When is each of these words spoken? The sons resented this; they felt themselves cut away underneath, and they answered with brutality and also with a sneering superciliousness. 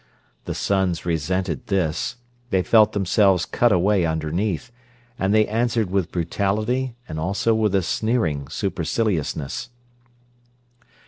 The 0.45 0.55
sons 0.55 1.05
resented 1.05 1.67
this; 1.67 2.15
they 2.49 2.63
felt 2.63 2.93
themselves 2.93 3.45
cut 3.45 3.71
away 3.71 4.03
underneath, 4.03 4.71
and 5.19 5.31
they 5.31 5.45
answered 5.47 5.91
with 5.91 6.11
brutality 6.11 6.95
and 7.07 7.19
also 7.19 7.53
with 7.53 7.75
a 7.75 7.83
sneering 7.83 8.47
superciliousness. 8.47 9.69